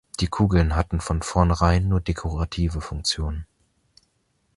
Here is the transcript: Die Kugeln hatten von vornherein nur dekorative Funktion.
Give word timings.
Die 0.19 0.25
Kugeln 0.25 0.75
hatten 0.75 0.99
von 0.99 1.21
vornherein 1.21 1.87
nur 1.87 2.01
dekorative 2.01 2.81
Funktion. 2.81 3.45